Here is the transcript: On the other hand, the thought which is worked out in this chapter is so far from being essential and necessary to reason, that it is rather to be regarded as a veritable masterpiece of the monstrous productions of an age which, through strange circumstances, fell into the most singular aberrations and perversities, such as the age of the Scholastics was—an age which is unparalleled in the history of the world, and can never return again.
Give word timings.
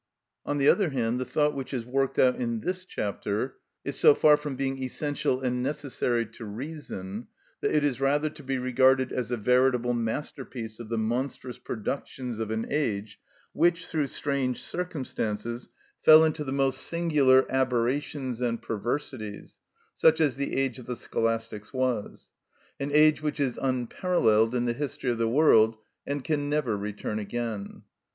On 0.47 0.57
the 0.57 0.67
other 0.67 0.89
hand, 0.89 1.19
the 1.19 1.25
thought 1.25 1.53
which 1.53 1.75
is 1.75 1.85
worked 1.85 2.17
out 2.17 2.37
in 2.37 2.61
this 2.61 2.85
chapter 2.85 3.57
is 3.85 3.99
so 3.99 4.15
far 4.15 4.35
from 4.35 4.55
being 4.55 4.81
essential 4.81 5.39
and 5.41 5.61
necessary 5.61 6.25
to 6.25 6.43
reason, 6.43 7.27
that 7.61 7.69
it 7.69 7.83
is 7.83 8.01
rather 8.01 8.27
to 8.27 8.41
be 8.41 8.57
regarded 8.57 9.11
as 9.11 9.29
a 9.29 9.37
veritable 9.37 9.93
masterpiece 9.93 10.79
of 10.79 10.89
the 10.89 10.97
monstrous 10.97 11.59
productions 11.59 12.39
of 12.39 12.49
an 12.49 12.65
age 12.71 13.19
which, 13.53 13.85
through 13.85 14.07
strange 14.07 14.59
circumstances, 14.63 15.69
fell 16.01 16.23
into 16.25 16.43
the 16.43 16.51
most 16.51 16.81
singular 16.81 17.45
aberrations 17.51 18.41
and 18.41 18.63
perversities, 18.63 19.59
such 19.97 20.19
as 20.19 20.35
the 20.35 20.57
age 20.57 20.79
of 20.79 20.87
the 20.87 20.95
Scholastics 20.95 21.71
was—an 21.71 22.89
age 22.91 23.21
which 23.21 23.39
is 23.39 23.59
unparalleled 23.61 24.55
in 24.55 24.65
the 24.65 24.73
history 24.73 25.11
of 25.11 25.19
the 25.19 25.29
world, 25.29 25.77
and 26.07 26.23
can 26.23 26.49
never 26.49 26.75
return 26.75 27.19
again. 27.19 27.83